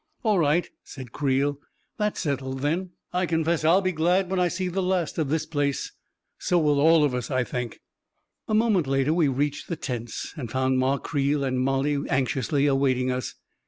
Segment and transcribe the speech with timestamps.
[0.23, 1.59] "All right," said Creel."
[1.99, 2.89] That's settled, then.
[3.11, 5.19] 352 A KING IN BABYLON I confess I'll be glad when I see the last
[5.19, 5.91] of this place!
[6.39, 7.81] So will all of us, I think.'
[8.47, 12.65] 9 A moment later we reached the tents, and found Ma Creel and Mollie anxiously
[12.65, 13.35] awaiting us.